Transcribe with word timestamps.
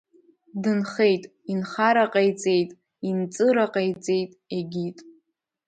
Дынхеит, 0.61 1.23
инхара 1.51 2.05
ҟаиҵеит, 2.13 2.69
инҵыра 3.07 3.65
ҟаиҵеит, 3.73 4.31
егьит. 4.57 4.97